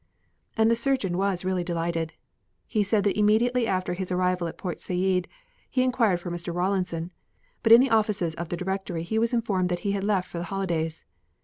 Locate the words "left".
10.03-10.27